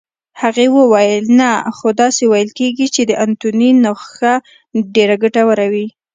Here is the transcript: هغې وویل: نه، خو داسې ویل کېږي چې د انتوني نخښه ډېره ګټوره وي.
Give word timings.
هغې 0.41 0.67
وویل: 0.77 1.23
نه، 1.39 1.49
خو 1.75 1.87
داسې 2.01 2.23
ویل 2.31 2.49
کېږي 2.59 2.87
چې 2.95 3.01
د 3.05 3.11
انتوني 3.25 3.69
نخښه 3.83 4.33
ډېره 4.95 5.15
ګټوره 5.23 5.65
وي. 5.73 5.87